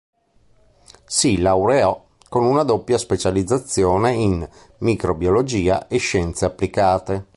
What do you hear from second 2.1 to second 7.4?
con una doppia specializzazione in microbiologia e scienze applicate.